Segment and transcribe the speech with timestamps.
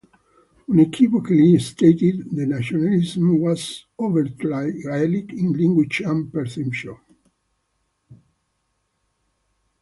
[0.67, 6.97] Unequivocally stated the nationalism was overtly gaelic in language and perception.